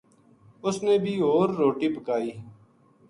اس 0.65 0.75
نے 0.85 0.97
بھی 1.03 1.13
ہو 1.21 1.31
ر 1.47 1.55
روٹی 1.57 1.87
پکائی 1.95 2.31